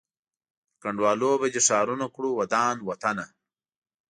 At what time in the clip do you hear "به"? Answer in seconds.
1.41-1.47